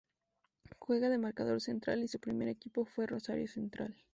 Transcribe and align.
Juega 0.79 1.09
de 1.09 1.19
marcador 1.19 1.61
central 1.61 2.01
y 2.01 2.07
su 2.07 2.17
primer 2.19 2.47
equipo 2.47 2.85
fue 2.85 3.05
Rosario 3.05 3.47
Central. 3.47 3.95